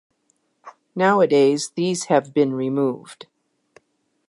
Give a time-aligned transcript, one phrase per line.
[0.95, 3.27] Nowadays these have been removed.